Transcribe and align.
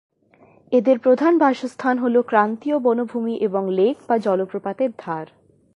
এদের 0.71 0.97
প্রধান 0.99 1.33
বাসস্থান 1.37 1.95
হল 1.97 2.15
ক্রান্তীয় 2.21 2.77
বনভূমি 2.79 3.35
এবং 3.37 3.63
লেক 3.69 3.95
বা 4.07 4.15
জলপ্রপাতের 4.17 4.91
ধার। 4.99 5.27